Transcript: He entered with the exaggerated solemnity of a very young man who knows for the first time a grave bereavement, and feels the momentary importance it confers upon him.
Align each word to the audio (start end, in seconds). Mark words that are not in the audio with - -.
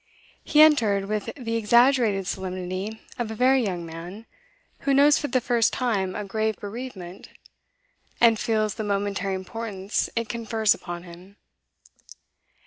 He 0.43 0.63
entered 0.63 1.05
with 1.05 1.29
the 1.37 1.55
exaggerated 1.57 2.25
solemnity 2.25 2.99
of 3.19 3.29
a 3.29 3.35
very 3.35 3.63
young 3.63 3.85
man 3.85 4.25
who 4.79 4.95
knows 4.95 5.19
for 5.19 5.27
the 5.27 5.39
first 5.39 5.71
time 5.71 6.15
a 6.15 6.23
grave 6.25 6.55
bereavement, 6.57 7.29
and 8.19 8.39
feels 8.39 8.73
the 8.73 8.83
momentary 8.83 9.35
importance 9.35 10.09
it 10.15 10.27
confers 10.27 10.73
upon 10.73 11.03
him. 11.03 11.37